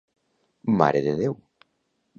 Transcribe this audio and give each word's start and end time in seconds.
Mare 0.79 1.05
de 1.09 1.15
Déu. 1.21 1.39